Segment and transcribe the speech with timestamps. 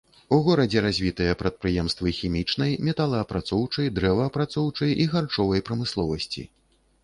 [0.35, 6.43] У горадзе развітыя прадпрыемствы хімічнай, металаапрацоўчай, дрэваапрацоўчай і харчовай прамысловасці.